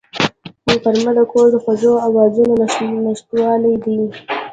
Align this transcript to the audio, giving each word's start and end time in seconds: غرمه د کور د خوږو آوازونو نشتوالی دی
غرمه 0.83 1.11
د 1.17 1.19
کور 1.31 1.47
د 1.51 1.55
خوږو 1.63 1.93
آوازونو 2.07 2.53
نشتوالی 3.07 3.75
دی 3.83 3.99